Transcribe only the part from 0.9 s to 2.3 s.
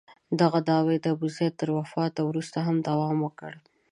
د ابوزید تر وفات